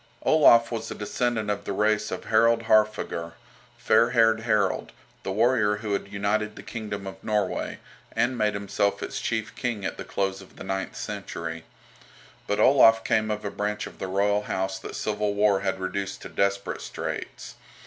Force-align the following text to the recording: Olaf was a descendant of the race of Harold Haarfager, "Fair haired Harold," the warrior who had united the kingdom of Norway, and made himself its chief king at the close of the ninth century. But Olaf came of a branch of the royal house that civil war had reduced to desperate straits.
Olaf 0.23 0.71
was 0.71 0.89
a 0.89 0.95
descendant 0.95 1.51
of 1.51 1.63
the 1.65 1.73
race 1.73 2.09
of 2.09 2.23
Harold 2.25 2.63
Haarfager, 2.63 3.33
"Fair 3.77 4.09
haired 4.09 4.39
Harold," 4.39 4.93
the 5.21 5.31
warrior 5.31 5.75
who 5.75 5.93
had 5.93 6.11
united 6.11 6.55
the 6.55 6.63
kingdom 6.63 7.05
of 7.05 7.23
Norway, 7.23 7.77
and 8.13 8.35
made 8.35 8.55
himself 8.55 9.03
its 9.03 9.21
chief 9.21 9.55
king 9.55 9.85
at 9.85 9.97
the 9.97 10.03
close 10.03 10.41
of 10.41 10.55
the 10.55 10.63
ninth 10.63 10.95
century. 10.95 11.65
But 12.47 12.59
Olaf 12.59 13.03
came 13.03 13.29
of 13.29 13.45
a 13.45 13.51
branch 13.51 13.85
of 13.85 13.99
the 13.99 14.07
royal 14.07 14.41
house 14.41 14.79
that 14.79 14.95
civil 14.95 15.35
war 15.35 15.59
had 15.59 15.79
reduced 15.79 16.23
to 16.23 16.29
desperate 16.29 16.81
straits. 16.81 17.53